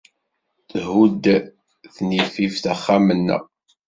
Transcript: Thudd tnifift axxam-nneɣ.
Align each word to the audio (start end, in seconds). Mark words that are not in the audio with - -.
Thudd 0.69 1.23
tnifift 1.95 2.63
axxam-nneɣ. 2.73 3.41